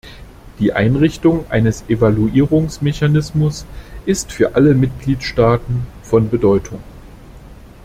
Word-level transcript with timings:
Die 0.57 0.73
Einrichtung 0.73 1.45
eines 1.51 1.83
Evaluierungsmechanismus 1.87 3.67
ist 4.07 4.31
für 4.31 4.55
alle 4.55 4.73
Mitgliedstaaten 4.73 5.85
von 6.01 6.27
Bedeutung. 6.27 6.79